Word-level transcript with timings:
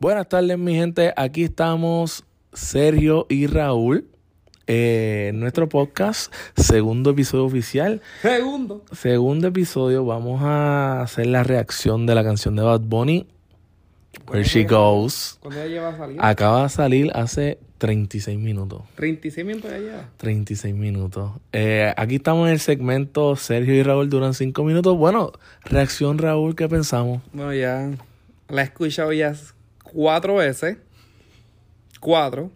Buenas 0.00 0.30
tardes, 0.30 0.56
mi 0.56 0.74
gente. 0.74 1.12
Aquí 1.14 1.44
estamos 1.44 2.24
Sergio 2.54 3.26
y 3.28 3.46
Raúl. 3.46 4.08
Eh, 4.66 5.26
en 5.28 5.40
nuestro 5.40 5.68
podcast, 5.68 6.32
segundo 6.56 7.10
episodio 7.10 7.44
oficial. 7.44 8.00
Segundo. 8.22 8.82
Segundo 8.92 9.48
episodio, 9.48 10.06
vamos 10.06 10.40
a 10.42 11.02
hacer 11.02 11.26
la 11.26 11.42
reacción 11.42 12.06
de 12.06 12.14
la 12.14 12.24
canción 12.24 12.56
de 12.56 12.62
Bad 12.62 12.80
Bunny, 12.80 13.26
Where 14.26 14.42
She 14.42 14.64
Goes. 14.64 15.36
¿Cuándo 15.42 15.60
ya 15.60 15.68
lleva 15.68 15.88
a 15.90 15.98
salir? 15.98 16.16
Acaba 16.18 16.62
de 16.62 16.68
salir 16.70 17.10
hace 17.14 17.58
36 17.76 18.38
minutos. 18.38 18.80
36 18.94 19.46
minutos 19.46 19.70
ya 19.70 19.78
lleva. 19.80 20.08
36 20.16 20.74
minutos. 20.74 21.32
Eh, 21.52 21.92
aquí 21.94 22.14
estamos 22.14 22.46
en 22.46 22.54
el 22.54 22.60
segmento 22.60 23.36
Sergio 23.36 23.74
y 23.74 23.82
Raúl 23.82 24.08
duran 24.08 24.32
5 24.32 24.64
minutos. 24.64 24.96
Bueno, 24.96 25.32
reacción 25.62 26.16
Raúl, 26.16 26.56
¿qué 26.56 26.70
pensamos? 26.70 27.20
Bueno, 27.34 27.52
ya 27.52 27.90
la 28.48 28.62
he 28.62 28.64
escuchado 28.64 29.12
ya 29.12 29.34
cuatro 29.92 30.36
veces. 30.36 30.78
Cuatro. 32.00 32.50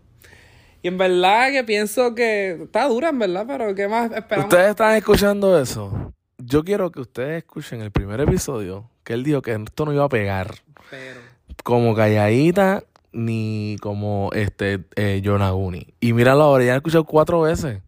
Y 0.82 0.88
en 0.88 0.98
verdad 0.98 1.50
que 1.50 1.64
pienso 1.64 2.14
que 2.14 2.62
está 2.64 2.86
dura, 2.88 3.08
en 3.08 3.18
verdad, 3.18 3.44
pero 3.46 3.74
¿qué 3.74 3.88
más 3.88 4.10
esperamos? 4.12 4.52
Ustedes 4.52 4.70
están 4.70 4.94
escuchando 4.96 5.58
eso. 5.58 6.12
Yo 6.38 6.62
quiero 6.62 6.90
que 6.90 7.00
ustedes 7.00 7.38
escuchen 7.38 7.80
el 7.80 7.90
primer 7.90 8.20
episodio, 8.20 8.90
que 9.02 9.14
él 9.14 9.22
dijo 9.24 9.40
que 9.40 9.52
esto 9.54 9.84
no 9.86 9.92
iba 9.94 10.04
a 10.04 10.08
pegar. 10.10 10.54
Pero, 10.90 11.20
Como 11.62 11.94
calladita, 11.94 12.84
ni 13.12 13.76
como 13.80 14.30
este 14.34 14.84
eh, 14.96 15.20
Yonaguni. 15.22 15.94
Y 16.00 16.12
míralo 16.12 16.42
ahora, 16.42 16.64
ya 16.64 16.70
lo 16.72 16.74
he 16.74 16.78
escuchado 16.78 17.04
cuatro 17.04 17.40
veces. 17.42 17.80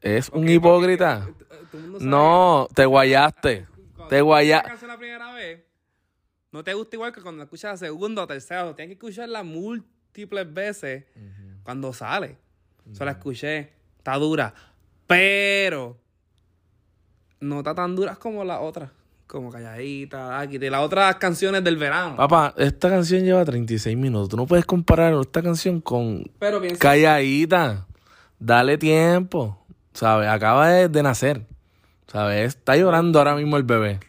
Es 0.00 0.30
un 0.30 0.48
hipócrita. 0.48 1.26
porque, 1.26 1.44
eh, 1.54 1.56
sabe 1.98 2.04
No, 2.04 2.68
te 2.74 2.86
guayaste. 2.86 3.66
cuando 3.94 4.08
Te 4.08 4.18
tú 4.20 4.24
guaya- 4.24 4.56
escuchas 4.58 4.62
la 4.64 4.68
canción 4.70 4.90
la 4.90 4.98
primera 4.98 5.32
vez, 5.34 5.60
no 6.56 6.64
te 6.64 6.72
gusta 6.72 6.96
igual 6.96 7.12
que 7.12 7.20
cuando 7.20 7.38
la 7.38 7.44
escuchas 7.44 7.72
la 7.72 7.88
segunda 7.88 8.22
o 8.22 8.26
tercera. 8.26 8.74
Tienes 8.74 8.96
que 8.96 9.06
escucharla 9.06 9.42
múltiples 9.42 10.54
veces 10.54 11.04
cuando 11.62 11.92
sale. 11.92 12.38
Se 12.92 13.04
la 13.04 13.10
escuché. 13.10 13.72
Está 13.98 14.14
dura. 14.14 14.54
Pero 15.06 15.98
no 17.40 17.58
está 17.58 17.74
tan 17.74 17.94
dura 17.94 18.16
como 18.16 18.42
la 18.42 18.60
otra. 18.60 18.90
Como 19.26 19.50
calladita, 19.50 20.40
aquí, 20.40 20.56
de 20.56 20.70
las 20.70 20.80
otras 20.80 21.16
canciones 21.16 21.62
del 21.62 21.76
verano. 21.76 22.16
Papá, 22.16 22.54
esta 22.56 22.88
canción 22.88 23.22
lleva 23.22 23.44
36 23.44 23.94
minutos. 23.94 24.30
Tú 24.30 24.36
no 24.38 24.46
puedes 24.46 24.64
comparar 24.64 25.12
esta 25.12 25.42
canción 25.42 25.82
con 25.82 26.24
Pero 26.38 26.60
piensa 26.60 26.78
calladita. 26.78 27.86
Dale 28.38 28.78
tiempo. 28.78 29.62
¿Sabes? 29.92 30.28
Acaba 30.28 30.68
de, 30.68 30.88
de 30.88 31.02
nacer. 31.02 31.44
¿Sabes? 32.06 32.54
Está 32.54 32.76
llorando 32.76 33.18
ahora 33.18 33.34
mismo 33.34 33.58
el 33.58 33.64
bebé. 33.64 34.00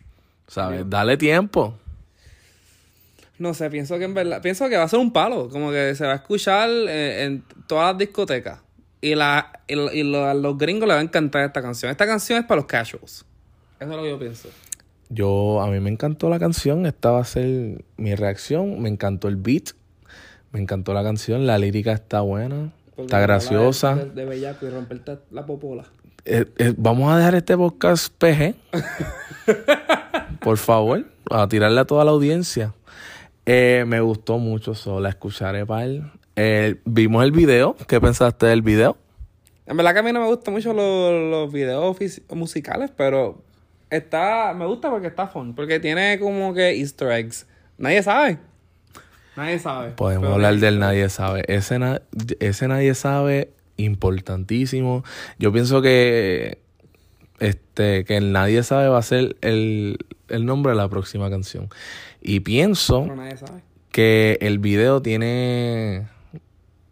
¿Sabes? 0.47 0.89
Dale 0.89 1.17
tiempo. 1.17 1.77
No 3.39 3.53
sé, 3.53 3.69
pienso 3.69 3.97
que 3.99 4.05
en 4.05 4.13
verdad, 4.13 4.41
pienso 4.41 4.67
que 4.69 4.77
va 4.77 4.83
a 4.83 4.87
ser 4.87 4.99
un 4.99 5.11
palo, 5.13 5.49
como 5.49 5.71
que 5.71 5.93
se 5.95 6.05
va 6.05 6.13
a 6.13 6.15
escuchar 6.15 6.69
eh, 6.69 7.23
en 7.25 7.43
todas 7.67 7.91
las 7.93 7.97
discotecas. 7.99 8.59
Y, 8.99 9.13
la, 9.13 9.61
y, 9.67 9.73
y 9.73 10.03
lo- 10.03 10.25
a 10.25 10.33
los 10.33 10.57
gringos 10.57 10.87
les 10.87 10.95
va 10.95 10.99
a 10.99 11.03
encantar 11.03 11.43
esta 11.45 11.61
canción. 11.61 11.91
Esta 11.91 12.07
canción 12.07 12.39
es 12.39 12.45
para 12.45 12.61
los 12.61 12.65
casuals. 12.65 13.25
Eso 13.79 13.91
es 13.91 13.95
lo 13.95 14.01
que 14.03 14.09
yo 14.09 14.17
pienso. 14.19 14.49
Yo, 15.09 15.61
a 15.61 15.67
mí 15.67 15.79
me 15.79 15.91
encantó 15.91 16.29
la 16.29 16.39
canción. 16.39 16.85
Esta 16.87 17.11
va 17.11 17.21
a 17.21 17.25
ser 17.25 17.85
mi 17.97 18.15
reacción. 18.15 18.81
Me 18.81 18.89
encantó 18.89 19.27
el 19.27 19.35
beat. 19.35 19.69
Me 20.51 20.59
encantó 20.59 20.93
la 20.95 21.03
canción. 21.03 21.45
La 21.45 21.59
lírica 21.59 21.91
está 21.93 22.21
buena. 22.21 22.71
Está 22.97 23.19
graciosa. 23.19 23.95
De, 23.95 24.09
de 24.09 24.25
bellaco 24.25 24.65
y 24.65 24.69
romperte 24.71 25.19
la 25.29 25.45
popola. 25.45 25.85
Eh, 26.25 26.45
eh, 26.57 26.73
vamos 26.75 27.13
a 27.13 27.17
dejar 27.17 27.35
este 27.35 27.55
podcast 27.55 28.11
PG. 28.17 28.55
Por 30.41 30.57
favor, 30.57 31.05
a 31.29 31.47
tirarle 31.47 31.79
a 31.81 31.85
toda 31.85 32.03
la 32.03 32.11
audiencia. 32.11 32.73
Eh, 33.49 33.85
me 33.87 34.01
gustó 34.01 34.39
mucho, 34.39 34.75
solo 34.75 34.99
la 34.99 35.09
escucharé 35.09 35.65
para 35.65 35.85
vimos 36.83 37.23
el 37.23 37.31
video. 37.31 37.77
¿Qué 37.87 38.01
pensaste 38.01 38.45
del 38.45 38.61
video? 38.61 38.97
En 39.65 39.77
verdad 39.77 39.93
que 39.93 39.99
a 39.99 40.03
mí 40.03 40.11
no 40.11 40.19
me 40.19 40.27
gustan 40.27 40.53
mucho 40.53 40.73
los, 40.73 41.31
los 41.31 41.51
videos 41.51 41.97
musicales, 42.29 42.91
pero 42.95 43.41
está, 43.89 44.53
me 44.53 44.65
gusta 44.65 44.89
porque 44.89 45.07
está 45.07 45.27
fun, 45.27 45.55
porque 45.55 45.79
tiene 45.79 46.19
como 46.19 46.53
que 46.53 46.71
easter 46.77 47.09
eggs. 47.11 47.47
Nadie 47.77 48.03
sabe. 48.03 48.37
Nadie 49.37 49.59
sabe. 49.59 49.91
Podemos 49.91 50.23
Pero 50.23 50.33
hablar 50.35 50.55
del 50.57 50.79
nadie 50.79 51.07
sabe. 51.07 51.43
Ese, 51.47 51.79
na- 51.79 52.01
ese 52.41 52.67
nadie 52.67 52.95
sabe, 52.95 53.51
importantísimo. 53.77 55.03
Yo 55.39 55.53
pienso 55.53 55.81
que 55.81 56.59
este 57.39 58.05
que 58.05 58.19
nadie 58.19 58.63
sabe 58.63 58.87
va 58.87 58.97
a 58.97 59.03
ser 59.03 59.37
el, 59.41 59.97
el 60.29 60.45
nombre 60.45 60.71
de 60.71 60.77
la 60.77 60.89
próxima 60.89 61.29
canción. 61.29 61.69
Y 62.21 62.41
pienso 62.41 62.99
eggs, 62.99 63.07
pero 63.07 63.15
nadie 63.15 63.37
sabe. 63.37 63.61
que 63.91 64.37
el 64.41 64.59
video 64.59 65.01
tiene 65.01 66.07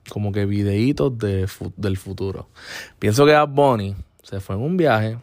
como 0.09 0.31
que 0.31 0.45
videitos 0.45 1.17
de 1.17 1.47
del 1.77 1.97
futuro. 1.97 2.49
Pienso 2.99 3.25
que 3.25 3.33
Bad 3.33 3.49
Bunny 3.49 3.95
se 4.23 4.39
fue 4.39 4.55
en 4.55 4.61
un 4.61 4.77
viaje 4.77 5.17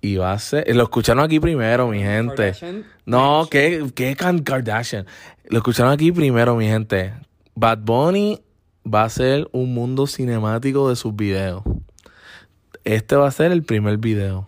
y 0.00 0.16
va 0.16 0.32
a 0.32 0.38
ser... 0.38 0.74
Lo 0.74 0.84
escucharon 0.84 1.22
aquí 1.24 1.40
primero, 1.40 1.88
mi 1.88 2.00
gente. 2.00 2.52
Kardashian. 2.52 2.84
No, 3.04 3.48
¿qué, 3.50 3.84
qué 3.94 4.16
Kardashian? 4.16 5.06
Lo 5.48 5.58
escucharon 5.58 5.92
aquí 5.92 6.12
primero, 6.12 6.56
mi 6.56 6.66
gente. 6.66 7.12
Bad 7.54 7.78
Bunny 7.78 8.40
va 8.86 9.04
a 9.04 9.08
ser 9.08 9.48
un 9.52 9.74
mundo 9.74 10.06
cinemático 10.06 10.88
de 10.88 10.96
sus 10.96 11.14
videos. 11.14 11.62
Este 12.84 13.16
va 13.16 13.28
a 13.28 13.30
ser 13.30 13.52
el 13.52 13.62
primer 13.62 13.98
video. 13.98 14.46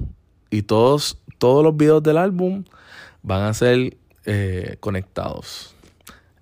Y 0.50 0.62
todos, 0.62 1.18
todos 1.38 1.62
los 1.62 1.76
videos 1.76 2.02
del 2.02 2.18
álbum 2.18 2.64
van 3.22 3.42
a 3.42 3.54
ser 3.54 3.96
eh, 4.26 4.76
conectados. 4.80 5.74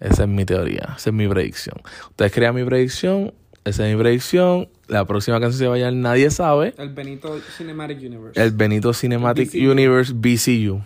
Esa 0.01 0.23
es 0.25 0.29
mi 0.29 0.45
teoría, 0.45 0.95
esa 0.97 1.11
es 1.11 1.15
mi 1.15 1.27
predicción. 1.27 1.77
Ustedes 2.11 2.33
crean 2.33 2.55
mi 2.55 2.65
predicción, 2.65 3.35
esa 3.65 3.87
es 3.87 3.95
mi 3.95 4.01
predicción. 4.01 4.69
La 4.87 5.05
próxima 5.07 5.41
canción 5.41 5.59
se 5.59 5.67
va 5.67 5.75
a 5.75 5.79
llamar 5.79 5.95
Nadie 5.95 6.31
Sabe. 6.31 6.75
El 6.79 6.91
Benito 6.91 7.39
Cinematic 7.57 7.99
Universe. 7.99 8.41
El 8.41 8.53
Benito 8.53 8.95
Cinematic 8.95 9.51
BCU. 9.51 9.71
Universe 9.71 10.13
BCU. 10.15 10.83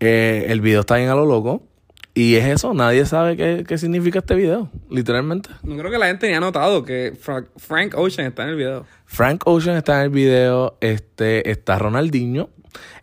Eh, 0.00 0.46
el 0.48 0.60
video 0.60 0.80
está 0.80 0.96
bien 0.96 1.10
a 1.10 1.14
lo 1.14 1.26
loco. 1.26 1.62
Y 2.12 2.34
es 2.34 2.44
eso, 2.46 2.74
nadie 2.74 3.06
sabe 3.06 3.36
qué, 3.36 3.64
qué 3.66 3.78
significa 3.78 4.18
este 4.18 4.34
video, 4.34 4.68
literalmente. 4.90 5.48
No 5.62 5.76
creo 5.76 5.90
que 5.92 5.98
la 5.98 6.06
gente 6.06 6.26
haya 6.28 6.40
notado 6.40 6.84
que 6.84 7.16
Fra- 7.18 7.46
Frank 7.56 7.94
Ocean 7.96 8.26
está 8.26 8.42
en 8.42 8.48
el 8.50 8.56
video. 8.56 8.84
Frank 9.06 9.42
Ocean 9.46 9.76
está 9.76 9.98
en 9.98 10.02
el 10.04 10.10
video, 10.10 10.76
este, 10.80 11.48
está 11.50 11.78
Ronaldinho, 11.78 12.50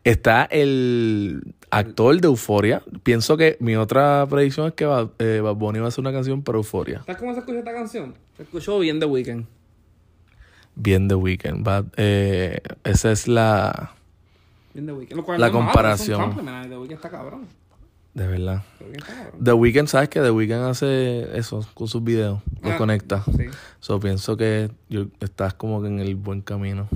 está 0.04 0.44
el 0.44 1.42
actor 1.72 2.20
de 2.20 2.28
Euforia. 2.28 2.84
Pienso 3.04 3.38
que 3.38 3.56
mi 3.62 3.78
otra 3.78 4.26
predicción 4.30 4.68
es 4.68 4.74
que 4.74 4.86
Bad, 4.86 5.10
eh, 5.20 5.40
Bad 5.42 5.56
Bunny 5.56 5.80
va 5.80 5.86
a 5.86 5.88
hacer 5.88 6.02
una 6.02 6.12
canción 6.12 6.44
para 6.44 6.58
Euforia. 6.58 7.00
¿Sabes 7.06 7.18
cómo 7.18 7.34
se 7.34 7.40
escucha 7.40 7.60
esta 7.60 7.74
canción? 7.74 8.14
Se 8.36 8.44
escuchó 8.44 8.78
bien 8.80 9.00
The 9.00 9.06
Weeknd. 9.06 9.46
Bien 10.76 11.08
The 11.08 11.16
Weeknd. 11.16 11.64
Bad- 11.64 11.86
eh, 11.96 12.60
esa 12.84 13.12
es 13.14 13.28
la... 13.30 13.94
Bien 14.74 14.86
The 14.86 14.92
Weeknd. 14.94 15.16
Lo 15.16 15.24
cual 15.24 15.40
La 15.40 15.48
no 15.48 15.54
comparación. 15.54 16.20
es 16.22 16.28
un 16.28 16.34
compliment. 16.36 16.70
The 16.70 16.78
Weeknd 16.78 16.94
está 16.96 17.10
cabrón. 17.10 17.48
De 18.18 18.26
verdad. 18.26 18.64
The 19.44 19.54
Weeknd 19.54 19.88
¿sabes 19.88 20.10
que 20.10 20.20
The 20.22 20.32
Weeknd 20.32 20.64
hace 20.66 21.38
eso 21.38 21.64
con 21.76 21.88
sus 21.88 22.04
videos? 22.04 22.42
Los 22.64 22.74
Ah, 22.74 22.78
conecta. 22.78 23.24
Sí. 23.26 23.46
So, 23.80 24.00
pienso 24.00 24.36
que 24.36 24.72
yo, 24.90 25.06
estás 25.20 25.54
como 25.54 25.84
que 25.84 25.88
en 25.88 26.00
el 26.00 26.16
buen 26.16 26.42
camino. 26.42 26.88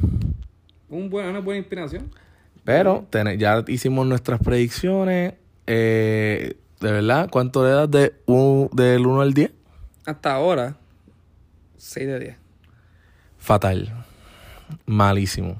Un 0.90 1.12
buen, 1.12 1.28
una 1.28 1.40
buena 1.40 1.60
inspiración. 1.60 2.10
Pero 2.64 3.06
ten- 3.12 3.38
ya 3.38 3.64
hicimos 3.68 4.08
nuestras 4.08 4.40
predicciones. 4.40 5.36
Eh, 5.68 6.58
de 6.80 6.92
verdad, 6.92 7.30
¿cuánto 7.30 7.64
le 7.64 7.70
das 7.70 7.92
de 7.92 8.16
un- 8.26 8.70
del 8.74 9.06
1 9.06 9.22
al 9.22 9.36
10? 9.36 9.52
Hasta 10.08 10.34
ahora, 10.34 10.76
6 11.78 12.08
de 12.08 12.20
10. 12.20 12.36
Fatal. 13.38 13.94
Malísimo. 14.88 15.60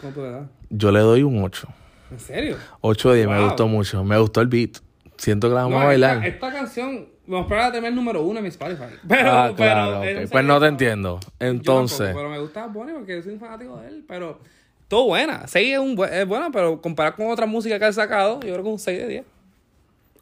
¿Cómo 0.00 0.12
tú 0.12 0.22
le 0.22 0.30
das? 0.32 0.48
Yo 0.70 0.90
le 0.90 0.98
doy 0.98 1.22
un 1.22 1.40
8. 1.44 1.68
¿En 2.10 2.18
serio? 2.18 2.56
8 2.80 3.10
de 3.10 3.16
10, 3.18 3.28
me 3.28 3.36
Wow. 3.38 3.44
gustó 3.46 3.68
mucho. 3.68 4.02
Me 4.02 4.18
gustó 4.18 4.40
el 4.40 4.48
beat. 4.48 4.78
Siento 5.18 5.48
que 5.48 5.54
la 5.54 5.62
vamos 5.62 5.76
No, 5.78 5.80
a 5.82 5.86
bailar. 5.86 6.16
Esta, 6.18 6.28
esta 6.28 6.52
canción, 6.52 7.08
vamos 7.26 7.40
a 7.40 7.42
esperar 7.42 7.64
a 7.64 7.72
tener 7.72 7.88
el 7.90 7.94
número 7.94 8.22
uno 8.22 8.38
en 8.38 8.44
mi 8.44 8.48
Spotify. 8.48 8.84
Pero, 9.08 9.30
ah, 9.30 9.52
claro, 9.54 10.00
pero, 10.00 10.28
Pues 10.30 10.44
no 10.44 10.58
te 10.60 10.66
entiendo. 10.66 11.20
yo 11.20 11.28
Entonces, 11.40 11.98
tampoco, 11.98 12.18
pero 12.18 12.30
me 12.30 12.38
gusta 12.38 12.66
Bonnie 12.68 12.94
porque 12.94 13.22
soy 13.22 13.32
un 13.34 13.40
fanático 13.40 13.76
de 13.80 13.88
él. 13.88 14.04
Pero 14.08 14.40
todo 14.88 15.04
buena. 15.06 15.46
6 15.46 15.72
es, 15.74 15.78
un, 15.78 15.96
bu- 15.96 16.08
es 16.10 16.26
buena, 16.26 16.50
pero 16.50 16.80
comparado 16.80 17.16
con 17.16 17.28
otra 17.30 17.44
música 17.46 17.78
que 17.78 17.84
ha 17.84 17.92
sacado, 17.92 18.40
yo 18.40 18.52
creo 18.52 18.62
que 18.62 18.70
un 18.70 18.78
6 18.78 18.98
de 18.98 19.08
10. 19.08 19.24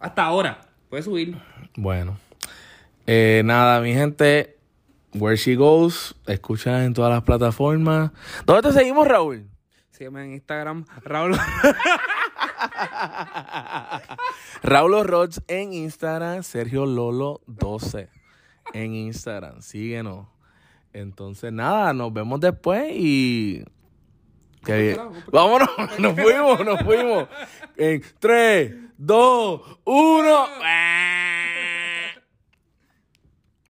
Hasta 0.01 0.25
ahora. 0.25 0.61
Puede 0.89 1.03
subir. 1.03 1.37
bueno. 1.77 2.17
Eh, 3.07 3.43
nada, 3.45 3.81
mi 3.81 3.93
gente. 3.95 4.57
Where 5.15 5.37
She 5.37 5.55
Goes. 5.57 6.15
Escucha 6.27 6.85
en 6.85 6.93
todas 6.95 7.13
las 7.13 7.23
plataformas. 7.23 8.11
¿Dónde 8.45 8.69
te 8.69 8.73
seguimos, 8.75 9.07
Raúl? 9.07 9.47
Sígueme 9.91 10.25
en 10.25 10.33
Instagram, 10.33 10.85
Raúl. 11.05 11.37
Raúl 14.63 15.07
Rods 15.07 15.43
en 15.49 15.73
Instagram, 15.73 16.43
Sergio 16.43 16.87
Lolo 16.87 17.41
12 17.47 18.09
en 18.73 18.95
Instagram. 18.95 19.63
Síguenos. 19.63 20.27
Entonces, 20.93 21.53
nada, 21.53 21.93
nos 21.93 22.13
vemos 22.13 22.41
después 22.41 22.91
y. 22.93 23.65
Qué 24.65 24.79
bien. 24.79 24.99
Vámonos, 25.31 25.69
nos 25.99 26.15
fuimos, 26.15 26.65
nos 26.65 26.81
fuimos. 26.83 27.29
En 27.77 28.03
3, 28.19 28.75
2, 28.99 29.61
1. 29.85 30.47